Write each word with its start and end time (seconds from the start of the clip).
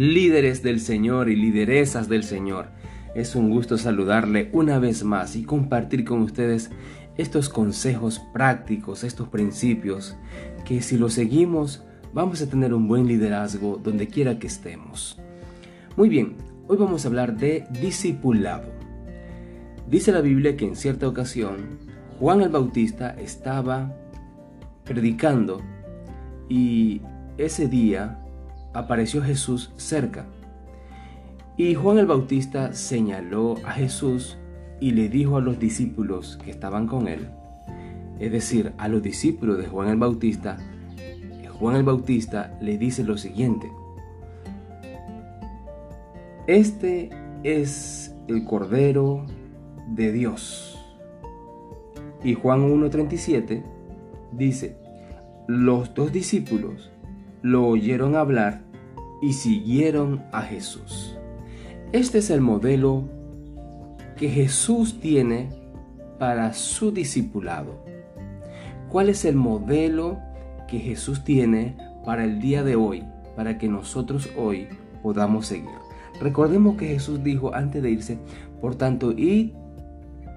líderes 0.00 0.62
del 0.62 0.80
Señor 0.80 1.28
y 1.28 1.36
lideresas 1.36 2.08
del 2.08 2.24
Señor. 2.24 2.68
Es 3.14 3.36
un 3.36 3.50
gusto 3.50 3.76
saludarle 3.76 4.48
una 4.54 4.78
vez 4.78 5.04
más 5.04 5.36
y 5.36 5.42
compartir 5.42 6.06
con 6.06 6.22
ustedes 6.22 6.70
estos 7.18 7.50
consejos 7.50 8.18
prácticos, 8.32 9.04
estos 9.04 9.28
principios, 9.28 10.16
que 10.64 10.80
si 10.80 10.96
los 10.96 11.12
seguimos 11.12 11.84
vamos 12.14 12.40
a 12.40 12.48
tener 12.48 12.72
un 12.72 12.88
buen 12.88 13.08
liderazgo 13.08 13.76
donde 13.76 14.08
quiera 14.08 14.38
que 14.38 14.46
estemos. 14.46 15.20
Muy 15.98 16.08
bien, 16.08 16.32
hoy 16.66 16.78
vamos 16.78 17.04
a 17.04 17.08
hablar 17.08 17.36
de 17.36 17.66
discipulado. 17.82 18.70
Dice 19.86 20.12
la 20.12 20.22
Biblia 20.22 20.56
que 20.56 20.64
en 20.64 20.76
cierta 20.76 21.06
ocasión 21.08 21.78
Juan 22.18 22.40
el 22.40 22.48
Bautista 22.48 23.10
estaba 23.20 23.94
predicando 24.82 25.60
y 26.48 27.02
ese 27.36 27.68
día 27.68 28.19
apareció 28.72 29.22
Jesús 29.22 29.72
cerca. 29.76 30.26
Y 31.56 31.74
Juan 31.74 31.98
el 31.98 32.06
Bautista 32.06 32.72
señaló 32.72 33.56
a 33.64 33.72
Jesús 33.72 34.38
y 34.80 34.92
le 34.92 35.08
dijo 35.08 35.36
a 35.36 35.40
los 35.40 35.58
discípulos 35.58 36.38
que 36.42 36.50
estaban 36.50 36.86
con 36.86 37.06
él, 37.06 37.28
es 38.18 38.32
decir, 38.32 38.72
a 38.78 38.88
los 38.88 39.02
discípulos 39.02 39.58
de 39.58 39.66
Juan 39.66 39.88
el 39.88 39.98
Bautista, 39.98 40.56
Juan 41.60 41.76
el 41.76 41.82
Bautista 41.82 42.56
le 42.62 42.78
dice 42.78 43.04
lo 43.04 43.18
siguiente, 43.18 43.70
este 46.46 47.10
es 47.42 48.16
el 48.28 48.44
Cordero 48.44 49.26
de 49.88 50.10
Dios. 50.10 50.78
Y 52.24 52.32
Juan 52.32 52.62
1.37 52.62 53.62
dice, 54.32 54.78
los 55.48 55.92
dos 55.92 56.12
discípulos 56.12 56.90
lo 57.42 57.66
oyeron 57.66 58.16
hablar 58.16 58.62
y 59.22 59.32
siguieron 59.32 60.22
a 60.32 60.42
Jesús. 60.42 61.16
Este 61.92 62.18
es 62.18 62.30
el 62.30 62.40
modelo 62.40 63.08
que 64.16 64.28
Jesús 64.28 65.00
tiene 65.00 65.48
para 66.18 66.52
su 66.52 66.92
discipulado. 66.92 67.84
¿Cuál 68.90 69.08
es 69.08 69.24
el 69.24 69.36
modelo 69.36 70.18
que 70.68 70.78
Jesús 70.78 71.24
tiene 71.24 71.76
para 72.04 72.24
el 72.24 72.40
día 72.40 72.62
de 72.62 72.76
hoy, 72.76 73.04
para 73.36 73.56
que 73.56 73.68
nosotros 73.68 74.28
hoy 74.36 74.68
podamos 75.02 75.46
seguir? 75.46 75.70
Recordemos 76.20 76.76
que 76.76 76.88
Jesús 76.88 77.24
dijo 77.24 77.54
antes 77.54 77.82
de 77.82 77.90
irse, 77.90 78.18
por 78.60 78.74
tanto, 78.74 79.12
id 79.12 79.52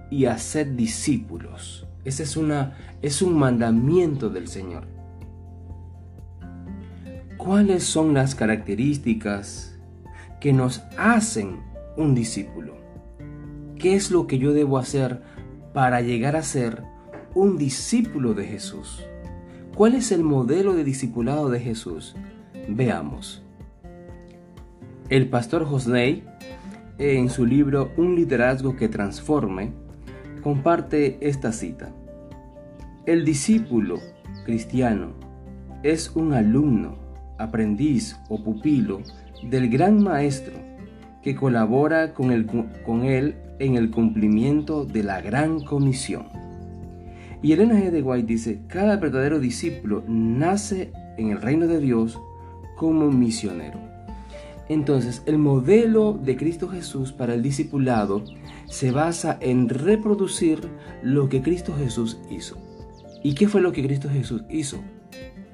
y 0.09 0.25
haced 0.25 0.67
discípulos. 0.67 1.85
Ese 2.05 2.23
es, 2.23 2.38
una, 2.38 2.77
es 3.01 3.21
un 3.21 3.38
mandamiento 3.38 4.29
del 4.29 4.47
Señor. 4.47 4.92
¿Cuáles 7.44 7.83
son 7.83 8.13
las 8.13 8.36
características 8.36 9.77
que 10.39 10.53
nos 10.53 10.81
hacen 10.97 11.59
un 11.97 12.16
discípulo? 12.16 12.77
¿Qué 13.77 13.95
es 13.95 14.11
lo 14.11 14.27
que 14.27 14.39
yo 14.39 14.53
debo 14.53 14.77
hacer 14.77 15.22
para 15.73 16.00
llegar 16.00 16.38
a 16.38 16.41
ser 16.41 16.83
un 17.35 17.58
discípulo 17.58 18.33
de 18.33 18.45
Jesús? 18.45 19.03
¿Cuál 19.75 19.95
es 19.95 20.13
el 20.13 20.23
modelo 20.23 20.73
de 20.73 20.85
discipulado 20.85 21.50
de 21.50 21.59
Jesús? 21.59 22.16
Veamos. 22.69 23.44
El 25.09 25.28
pastor 25.28 25.66
Josley, 25.66 26.23
en 26.97 27.30
su 27.30 27.45
libro 27.45 27.91
Un 27.97 28.16
liderazgo 28.16 28.78
que 28.78 28.88
transforme, 28.88 29.73
comparte 30.41 31.17
esta 31.19 31.52
cita. 31.52 31.94
El 33.05 33.25
discípulo 33.25 34.00
cristiano 34.45 35.11
es 35.83 36.09
un 36.16 36.31
alumno 36.31 37.02
aprendiz 37.44 38.17
o 38.30 38.44
pupilo 38.44 39.02
del 39.49 39.69
gran 39.69 40.02
maestro 40.02 40.53
que 41.22 41.36
colabora 41.36 42.13
con, 42.13 42.31
él 42.31 43.35
en 43.59 43.75
el 43.75 43.91
cumplimiento 43.91 44.85
de 44.85 45.03
la 45.03 45.22
gran 45.22 45.62
comisión. 45.62 46.28
Y 47.41 47.53
Elena 47.53 47.75
G. 47.75 47.91
de 47.91 48.01
White 48.01 48.28
dice, 48.28 48.62
cada 48.67 48.97
verdadero 48.97 49.40
discípulo 49.40 50.03
nace 50.07 50.91
en 51.17 51.31
el 51.31 51.41
reino 51.41 51.67
de 51.67 51.79
Dios 51.79 52.19
como 52.78 53.09
misionero. 53.12 53.79
Entonces, 54.69 55.23
el 55.25 55.38
modelo 55.38 56.13
de 56.13 56.38
Cristo 56.38 56.69
Jesús 56.69 57.12
para 57.12 57.34
el 57.34 57.41
discipulado 57.41 58.23
se 58.66 58.91
basa 58.91 59.38
en 59.41 59.67
reproducir 59.69 60.69
lo 61.01 61.28
que 61.28 61.41
Cristo 61.41 61.75
Jesús 61.78 62.17
hizo. 62.29 62.57
¿Y 63.23 63.35
qué 63.35 63.47
fue 63.47 63.62
lo 63.62 63.72
que 63.72 63.84
Cristo 63.84 64.09
Jesús 64.09 64.44
hizo? 64.50 64.81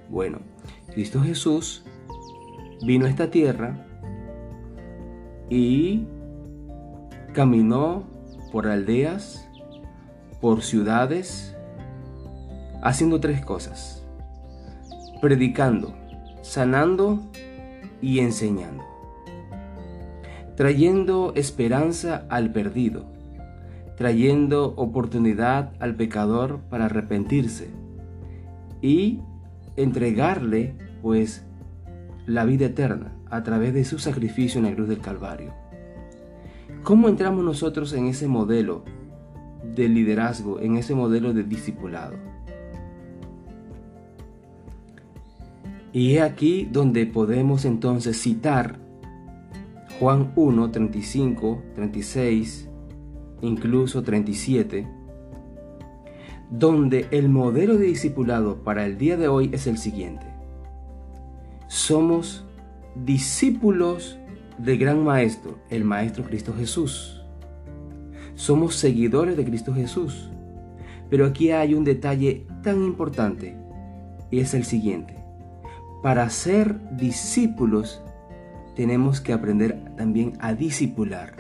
Bueno, 0.10 0.40
Cristo 0.94 1.22
Jesús 1.22 1.84
vino 2.82 3.06
a 3.06 3.10
esta 3.10 3.30
tierra 3.30 3.86
y 5.50 6.08
caminó 7.34 8.04
por 8.52 8.68
aldeas, 8.68 9.48
por 10.42 10.64
ciudades, 10.64 11.56
haciendo 12.82 13.20
tres 13.20 13.46
cosas. 13.46 14.04
Predicando, 15.22 15.94
sanando 16.42 17.20
y 18.02 18.20
enseñando. 18.20 18.84
Trayendo 20.56 21.34
esperanza 21.36 22.26
al 22.30 22.52
perdido. 22.52 23.06
Trayendo 23.96 24.74
oportunidad 24.76 25.74
al 25.80 25.96
pecador 25.96 26.62
para 26.70 26.86
arrepentirse. 26.86 27.70
Y 28.82 29.20
entregarle, 29.76 30.76
pues, 31.02 31.46
la 32.26 32.46
vida 32.46 32.68
eterna 32.68 33.14
a 33.30 33.44
través 33.44 33.74
de 33.74 33.86
su 33.86 34.00
sacrificio 34.00 34.60
en 34.60 34.66
la 34.66 34.76
cruz 34.76 34.90
del 34.90 35.00
Calvario. 35.00 35.54
¿Cómo 36.84 37.10
entramos 37.10 37.44
nosotros 37.44 37.94
en 37.94 38.08
ese 38.08 38.28
modelo 38.28 38.84
de 39.76 39.90
liderazgo, 39.90 40.60
en 40.60 40.78
ese 40.78 40.96
modelo 40.96 41.34
de 41.34 41.44
discipulado? 41.44 42.16
Y 45.92 46.16
es 46.16 46.22
aquí 46.22 46.68
donde 46.72 47.06
podemos 47.06 47.66
entonces 47.66 48.22
citar 48.22 48.78
Juan 50.00 50.32
1, 50.36 50.72
35, 50.72 51.64
36, 51.76 52.70
incluso 53.42 54.04
37, 54.04 54.88
donde 56.50 57.08
el 57.12 57.30
modelo 57.30 57.78
de 57.78 57.86
discipulado 57.86 58.64
para 58.64 58.86
el 58.86 58.98
día 58.98 59.18
de 59.18 59.28
hoy 59.28 59.50
es 59.54 59.68
el 59.68 59.78
siguiente. 59.78 60.26
Somos 61.68 62.46
discípulos 62.96 64.18
del 64.58 64.80
gran 64.80 65.04
Maestro, 65.04 65.60
el 65.70 65.84
Maestro 65.84 66.24
Cristo 66.24 66.54
Jesús. 66.58 67.22
Somos 68.34 68.76
seguidores 68.76 69.38
de 69.38 69.46
Cristo 69.46 69.74
Jesús. 69.74 70.30
Pero 71.10 71.26
aquí 71.26 71.52
hay 71.52 71.74
un 71.74 71.84
detalle 71.84 72.46
tan 72.64 72.84
importante 72.84 73.56
y 74.32 74.40
es 74.40 74.54
el 74.54 74.64
siguiente. 74.64 75.16
Para 76.02 76.30
ser 76.30 76.80
discípulos 76.96 78.02
tenemos 78.76 79.22
que 79.22 79.34
aprender 79.34 79.94
también 79.98 80.34
a 80.40 80.54
discipular. 80.54 81.34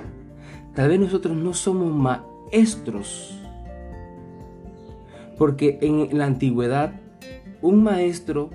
Tal 0.75 0.89
vez 0.89 0.99
nosotros 0.99 1.35
no 1.35 1.53
somos 1.53 1.93
maestros 1.93 3.38
porque 5.39 5.79
en 5.81 6.15
la 6.17 6.25
antigüedad 6.25 6.91
un 7.61 7.81
maestro 7.81 8.49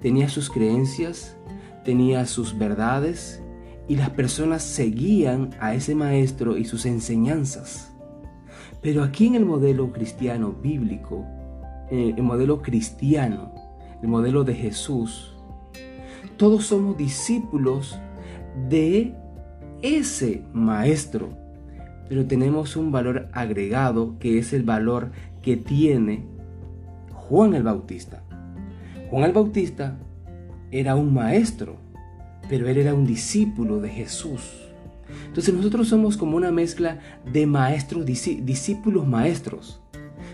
tenía 0.00 0.30
sus 0.30 0.50
creencias, 0.50 1.36
tenía 1.84 2.24
sus 2.24 2.58
verdades 2.58 3.42
y 3.86 3.96
las 3.96 4.10
personas 4.10 4.62
seguían 4.62 5.50
a 5.60 5.74
ese 5.74 5.94
maestro 5.94 6.56
y 6.56 6.64
sus 6.64 6.86
enseñanzas. 6.86 7.92
Pero 8.80 9.04
aquí 9.04 9.26
en 9.26 9.34
el 9.34 9.44
modelo 9.44 9.92
cristiano 9.92 10.52
bíblico, 10.52 11.24
el 11.90 12.22
modelo 12.22 12.62
cristiano, 12.62 13.52
el 14.02 14.08
modelo 14.08 14.42
de 14.42 14.54
Jesús, 14.54 15.34
todos 16.38 16.66
somos 16.66 16.96
discípulos 16.96 17.98
de 18.68 19.14
ese 19.82 20.42
maestro, 20.54 21.28
pero 22.08 22.26
tenemos 22.26 22.76
un 22.76 22.92
valor 22.92 23.28
agregado 23.32 24.18
que 24.18 24.38
es 24.38 24.52
el 24.52 24.62
valor 24.62 25.10
que 25.42 25.56
tiene 25.56 26.24
Juan 27.12 27.54
el 27.54 27.62
Bautista. 27.62 28.22
Juan 29.10 29.24
el 29.24 29.32
Bautista 29.32 29.98
era 30.70 30.94
un 30.94 31.12
maestro, 31.12 31.76
pero 32.48 32.68
él 32.68 32.78
era 32.78 32.94
un 32.94 33.06
discípulo 33.06 33.80
de 33.80 33.88
Jesús. 33.88 34.66
Entonces 35.26 35.54
nosotros 35.54 35.88
somos 35.88 36.16
como 36.16 36.36
una 36.36 36.50
mezcla 36.50 37.00
de 37.30 37.46
maestros, 37.46 38.04
discípulos 38.04 39.06
maestros. 39.06 39.80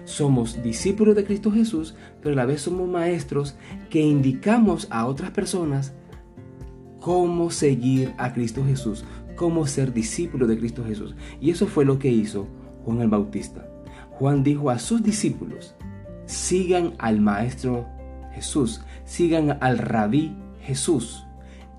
Somos 0.05 0.63
discípulos 0.63 1.15
de 1.15 1.25
Cristo 1.25 1.51
Jesús, 1.51 1.95
pero 2.21 2.35
a 2.35 2.37
la 2.37 2.47
vez 2.47 2.63
somos 2.63 2.89
maestros 2.89 3.55
que 3.89 4.01
indicamos 4.01 4.89
a 4.91 5.07
otras 5.07 5.31
personas 5.31 5.93
cómo 7.01 7.51
seguir 7.51 8.13
a 8.17 8.33
Cristo 8.33 8.65
Jesús, 8.65 9.05
cómo 9.37 9.67
ser 9.67 9.93
discípulo 9.93 10.47
de 10.47 10.59
Cristo 10.59 10.85
Jesús. 10.85 11.15
Y 11.41 11.51
eso 11.51 11.67
fue 11.67 11.85
lo 11.85 11.99
que 11.99 12.09
hizo 12.09 12.49
Juan 12.85 13.01
el 13.01 13.09
Bautista. 13.09 13.67
Juan 14.13 14.43
dijo 14.43 14.71
a 14.71 14.79
sus 14.79 15.03
discípulos, 15.03 15.75
sigan 16.27 16.95
al 16.99 17.21
Maestro 17.21 17.87
Jesús, 18.33 18.83
sigan 19.05 19.59
al 19.61 19.79
Rabí 19.79 20.37
Jesús. 20.61 21.25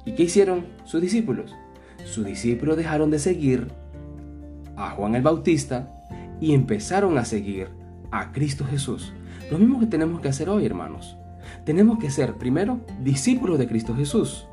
¿Y 0.06 0.14
qué 0.14 0.24
hicieron 0.24 0.66
sus 0.84 1.02
discípulos? 1.02 1.56
Sus 2.06 2.26
discípulos 2.26 2.78
dejaron 2.78 3.10
de 3.12 3.20
seguir 3.20 3.72
a 4.76 4.90
Juan 4.92 5.16
el 5.16 5.22
Bautista 5.22 5.90
y 6.42 6.54
empezaron 6.54 7.18
a 7.18 7.26
seguir 7.26 7.70
a 8.12 8.32
Cristo 8.32 8.66
Jesús. 8.66 9.14
Lo 9.50 9.58
mismo 9.58 9.80
que 9.80 9.88
tenemos 9.88 10.20
que 10.20 10.28
hacer 10.28 10.50
hoy, 10.50 10.66
hermanos. 10.66 11.18
Tenemos 11.66 12.00
que 12.00 12.10
ser, 12.10 12.36
primero, 12.36 12.82
discípulos 13.02 13.58
de 13.58 13.68
Cristo 13.68 13.96
Jesús, 13.96 14.48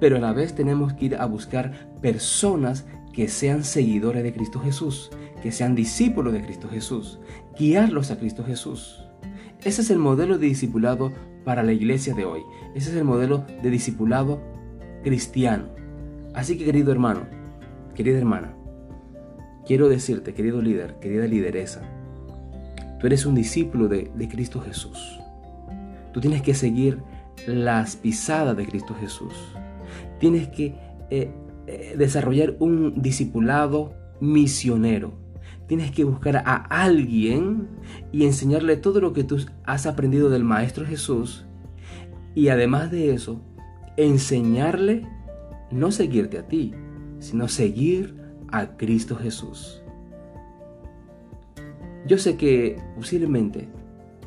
pero 0.00 0.16
a 0.16 0.20
la 0.20 0.32
vez 0.32 0.54
tenemos 0.54 0.92
que 0.94 1.06
ir 1.06 1.16
a 1.16 1.26
buscar 1.26 1.72
personas 2.00 2.86
que 3.12 3.28
sean 3.28 3.64
seguidores 3.64 4.22
de 4.22 4.32
Cristo 4.32 4.60
Jesús, 4.60 5.10
que 5.42 5.52
sean 5.52 5.74
discípulos 5.74 6.32
de 6.32 6.42
Cristo 6.42 6.68
Jesús, 6.68 7.18
guiarlos 7.58 8.10
a 8.10 8.18
Cristo 8.18 8.44
Jesús. 8.44 9.02
Ese 9.64 9.82
es 9.82 9.90
el 9.90 9.98
modelo 9.98 10.38
de 10.38 10.46
discipulado 10.46 11.12
para 11.44 11.62
la 11.62 11.72
iglesia 11.72 12.14
de 12.14 12.24
hoy. 12.24 12.42
Ese 12.74 12.90
es 12.90 12.96
el 12.96 13.04
modelo 13.04 13.44
de 13.62 13.70
discipulado 13.70 14.40
cristiano. 15.02 15.68
Así 16.34 16.58
que 16.58 16.64
querido 16.64 16.92
hermano, 16.92 17.22
querida 17.94 18.18
hermana, 18.18 18.54
quiero 19.66 19.88
decirte, 19.88 20.34
querido 20.34 20.60
líder, 20.60 20.96
querida 21.00 21.26
lideresa, 21.26 21.82
tú 23.00 23.06
eres 23.06 23.24
un 23.26 23.34
discípulo 23.34 23.88
de, 23.88 24.10
Cristo 24.28 24.60
Jesús. 24.60 25.20
Tú 26.12 26.20
tienes 26.20 26.42
que 26.42 26.54
seguir 26.54 27.02
las 27.46 27.96
pisadas 27.96 28.56
de 28.56 28.66
Cristo 28.66 28.94
Jesús. 29.00 29.32
Tienes 30.18 30.48
que 30.48 30.74
eh, 31.10 31.30
eh, 31.66 31.94
desarrollar 31.98 32.56
un 32.60 33.02
discipulado 33.02 33.94
misionero. 34.20 35.14
Tienes 35.66 35.90
que 35.90 36.04
buscar 36.04 36.36
a 36.36 36.54
alguien 36.54 37.68
y 38.12 38.24
enseñarle 38.24 38.76
todo 38.76 39.00
lo 39.00 39.12
que 39.12 39.24
tú 39.24 39.44
has 39.64 39.86
aprendido 39.86 40.30
del 40.30 40.44
Maestro 40.44 40.86
Jesús. 40.86 41.44
Y 42.36 42.48
además 42.48 42.90
de 42.92 43.12
eso, 43.12 43.40
enseñarle 43.96 45.06
no 45.72 45.90
seguirte 45.90 46.38
a 46.38 46.46
ti, 46.46 46.72
sino 47.18 47.48
seguir 47.48 48.14
a 48.52 48.76
Cristo 48.76 49.16
Jesús. 49.16 49.82
Yo 52.06 52.18
sé 52.18 52.36
que 52.36 52.78
posiblemente 52.94 53.68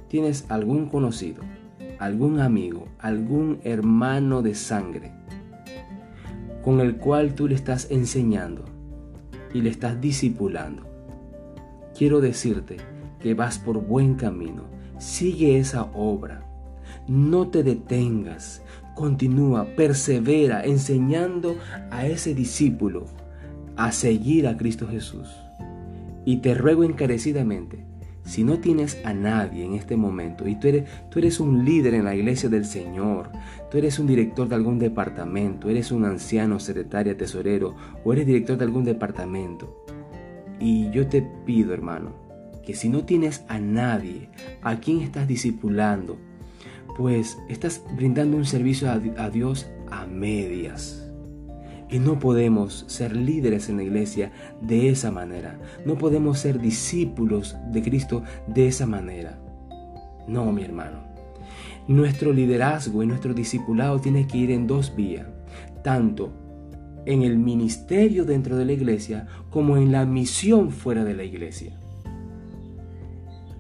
tienes 0.10 0.46
algún 0.50 0.88
conocido, 0.90 1.42
algún 2.00 2.42
amigo, 2.42 2.88
algún 3.00 3.60
hermano 3.64 4.42
de 4.42 4.56
sangre 4.56 5.19
con 6.64 6.82
el 6.82 6.98
cual 6.98 7.36
tú 7.36 7.48
le 7.48 7.56
estás 7.56 7.90
enseñando 7.90 8.66
y 9.54 9.62
le 9.62 9.70
estás 9.70 10.00
discipulando. 10.00 10.84
Quiero 11.98 12.22
decirte 12.22 12.78
que 13.20 13.34
vas 13.34 13.60
por 13.60 13.80
buen 13.80 14.16
camino. 14.16 14.64
Sigue 14.98 15.60
esa 15.60 15.84
obra. 15.94 16.46
No 17.08 17.48
te 17.50 17.64
detengas. 17.64 18.62
Continúa, 18.96 19.66
persevera 19.76 20.64
enseñando 20.64 21.56
a 21.92 22.06
ese 22.06 22.36
discípulo 22.36 23.06
a 23.78 23.92
seguir 23.92 24.48
a 24.48 24.58
Cristo 24.58 24.88
Jesús. 24.88 25.30
Y 26.26 26.38
te 26.38 26.54
ruego 26.54 26.84
encarecidamente 26.84 27.86
si 28.30 28.44
no 28.44 28.60
tienes 28.60 29.02
a 29.06 29.12
nadie 29.12 29.66
en 29.66 29.74
este 29.74 29.98
momento 29.98 30.48
y 30.48 30.54
tú 30.54 30.68
eres, 30.68 30.88
tú 31.10 31.18
eres 31.18 31.40
un 31.40 31.66
líder 31.66 31.96
en 31.96 32.06
la 32.06 32.14
iglesia 32.14 32.48
del 32.48 32.64
Señor, 32.64 33.32
tú 33.72 33.80
eres 33.80 33.98
un 33.98 34.06
director 34.06 34.48
de 34.48 34.54
algún 34.54 34.78
departamento, 34.78 35.68
eres 35.68 35.92
un 35.92 36.06
anciano, 36.06 36.60
secretaria, 36.60 37.18
tesorero 37.18 37.76
o 38.04 38.14
eres 38.14 38.28
director 38.28 38.56
de 38.56 38.66
algún 38.66 38.86
departamento. 38.86 39.84
Y 40.60 40.92
yo 40.92 41.08
te 41.08 41.24
pido, 41.24 41.74
hermano, 41.74 42.14
que 42.64 42.76
si 42.76 42.88
no 42.88 43.04
tienes 43.04 43.44
a 43.48 43.58
nadie 43.58 44.30
a 44.62 44.80
quien 44.80 45.02
estás 45.02 45.28
discipulando, 45.28 46.20
pues 46.98 47.40
estás 47.50 47.84
brindando 47.96 48.38
un 48.38 48.46
servicio 48.46 48.92
a, 48.92 49.02
a 49.18 49.30
Dios 49.32 49.72
a 49.90 50.06
medias. 50.06 51.09
Y 51.90 52.00
no 52.00 52.20
podemos 52.20 52.86
ser 52.88 53.16
líderes 53.16 53.70
en 53.70 53.78
la 53.78 53.84
iglesia 53.84 54.32
de 54.62 54.90
esa 54.90 55.12
manera. 55.12 55.60
No 55.86 55.98
podemos 55.98 56.40
ser 56.40 56.60
discípulos 56.60 57.58
de 57.72 57.82
Cristo 57.82 58.24
de 58.48 58.68
esa 58.68 58.86
manera. 58.86 59.40
No, 60.28 60.52
mi 60.52 60.64
hermano. 60.64 61.00
Nuestro 61.88 62.32
liderazgo 62.32 63.02
y 63.02 63.08
nuestro 63.08 63.34
discipulado 63.34 64.00
tiene 64.00 64.28
que 64.28 64.38
ir 64.38 64.52
en 64.52 64.68
dos 64.68 64.96
vías. 64.96 65.26
Tanto 65.84 66.32
en 67.06 67.24
el 67.24 67.38
ministerio 67.38 68.26
dentro 68.26 68.56
de 68.56 68.66
la 68.66 68.74
iglesia 68.74 69.28
como 69.50 69.78
en 69.78 69.92
la 69.92 70.06
misión 70.06 70.70
fuera 70.70 71.04
de 71.04 71.16
la 71.16 71.24
iglesia. 71.24 71.80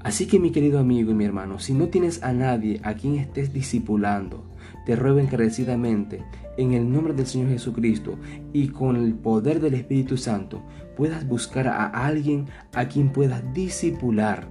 Así 0.10 0.26
que 0.26 0.40
mi 0.40 0.50
querido 0.50 0.80
amigo 0.80 1.12
y 1.12 1.14
mi 1.14 1.24
hermano, 1.24 1.60
si 1.60 1.72
no 1.76 1.90
tienes 1.90 2.24
a 2.24 2.34
nadie 2.34 2.82
a 2.82 2.96
quien 2.96 3.18
estés 3.18 3.54
discipulando, 3.54 4.44
te 4.84 4.96
ruego 4.96 5.20
encarecidamente, 5.20 6.24
en 6.58 6.74
el 6.74 6.92
nombre 6.92 7.14
del 7.14 7.28
Señor 7.28 7.50
Jesucristo 7.50 8.18
y 8.52 8.70
con 8.70 8.96
el 8.96 9.14
poder 9.14 9.60
del 9.60 9.76
Espíritu 9.76 10.18
Santo, 10.18 10.64
puedas 10.98 11.28
buscar 11.28 11.68
a 11.68 11.86
alguien 11.86 12.48
a 12.74 12.88
quien 12.88 13.12
puedas 13.12 13.44
discipular, 13.54 14.48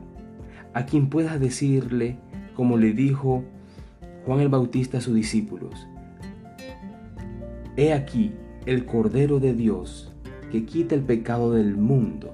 a 0.74 0.86
quien 0.86 1.10
puedas 1.10 1.40
decirle, 1.40 2.20
como 2.54 2.76
le 2.76 2.92
dijo 2.92 3.42
Juan 4.26 4.38
el 4.38 4.50
Bautista 4.50 4.98
a 4.98 5.00
sus 5.00 5.16
discípulos, 5.16 5.88
He 7.76 7.92
aquí 7.92 8.32
el 8.64 8.86
Cordero 8.86 9.40
de 9.40 9.54
Dios 9.54 10.14
que 10.52 10.64
quita 10.64 10.94
el 10.94 11.02
pecado 11.02 11.52
del 11.52 11.76
mundo. 11.76 12.32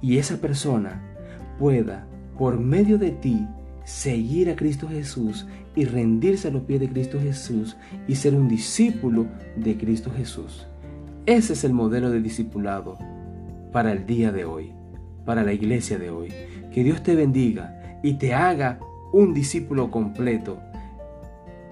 Y 0.00 0.18
esa 0.18 0.40
persona 0.40 1.15
pueda, 1.58 2.06
por 2.38 2.58
medio 2.58 2.98
de 2.98 3.10
ti, 3.10 3.46
seguir 3.84 4.50
a 4.50 4.56
Cristo 4.56 4.88
Jesús 4.88 5.46
y 5.74 5.84
rendirse 5.84 6.48
a 6.48 6.50
los 6.50 6.62
pies 6.62 6.80
de 6.80 6.88
Cristo 6.88 7.20
Jesús 7.20 7.76
y 8.08 8.16
ser 8.16 8.34
un 8.34 8.48
discípulo 8.48 9.26
de 9.56 9.76
Cristo 9.76 10.10
Jesús. 10.10 10.66
Ese 11.26 11.52
es 11.52 11.64
el 11.64 11.72
modelo 11.72 12.10
de 12.10 12.20
discipulado 12.20 12.98
para 13.72 13.92
el 13.92 14.06
día 14.06 14.32
de 14.32 14.44
hoy, 14.44 14.72
para 15.24 15.44
la 15.44 15.52
iglesia 15.52 15.98
de 15.98 16.10
hoy. 16.10 16.32
Que 16.72 16.82
Dios 16.82 17.02
te 17.02 17.14
bendiga 17.14 18.00
y 18.02 18.14
te 18.14 18.34
haga 18.34 18.80
un 19.12 19.34
discípulo 19.34 19.90
completo 19.90 20.58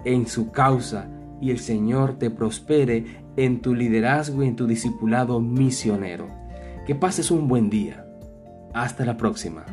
en 0.05 0.27
su 0.27 0.51
causa 0.51 1.09
y 1.41 1.51
el 1.51 1.59
Señor 1.59 2.19
te 2.19 2.31
prospere 2.31 3.05
en 3.37 3.61
tu 3.61 3.75
liderazgo 3.75 4.43
y 4.43 4.49
en 4.49 4.57
tu 4.57 4.67
discipulado 4.67 5.41
misionero. 5.41 6.29
Que 6.87 6.95
pases 6.95 7.31
un 7.31 7.49
buen 7.49 7.71
día. 7.71 8.04
Hasta 8.75 9.05
la 9.05 9.17
próxima. 9.17 9.65